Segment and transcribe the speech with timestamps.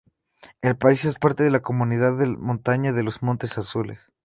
[0.63, 3.99] El país es parte de la Comunidad de montaña de los Montes Azules.